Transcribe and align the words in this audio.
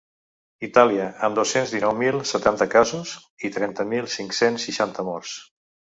Itàlia, 0.67 1.03
amb 1.27 1.37
dos-cents 1.39 1.73
dinou 1.75 1.93
mil 1.99 2.17
setanta 2.31 2.69
casos 2.77 3.11
i 3.49 3.53
trenta 3.59 3.89
mil 3.93 4.11
cinc-cents 4.15 4.67
seixanta 4.71 5.07
morts. 5.13 5.37